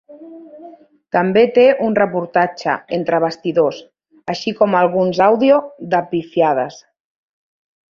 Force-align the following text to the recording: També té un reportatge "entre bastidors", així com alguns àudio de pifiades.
També 1.15 1.43
té 1.57 1.65
un 1.87 1.97
reportatge 1.99 2.75
"entre 2.97 3.19
bastidors", 3.25 3.83
així 4.35 4.55
com 4.63 4.79
alguns 4.81 5.23
àudio 5.29 5.61
de 5.95 6.01
pifiades. 6.17 6.83